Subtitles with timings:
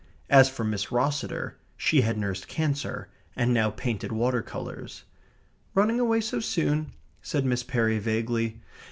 [0.31, 5.03] As for Miss Rosseter, she had nursed cancer, and now painted water colours.
[5.75, 8.61] "Running away so soon?" said Miss Perry vaguely.